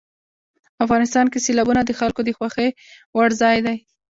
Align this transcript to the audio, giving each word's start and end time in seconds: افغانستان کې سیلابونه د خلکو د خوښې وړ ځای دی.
افغانستان 0.85 1.25
کې 1.31 1.39
سیلابونه 1.45 1.81
د 1.85 1.91
خلکو 1.99 2.21
د 2.25 2.29
خوښې 2.37 2.67
وړ 3.15 3.29
ځای 3.41 3.57
دی. 3.65 3.77